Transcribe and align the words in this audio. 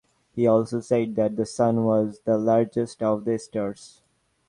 He 0.31 0.47
also 0.47 0.79
said 0.79 1.15
that 1.17 1.35
the 1.35 1.45
Sun 1.45 1.83
was 1.83 2.21
the 2.21 2.39
largest 2.39 3.03
of 3.03 3.23
the 3.23 3.37
stars. 3.37 4.01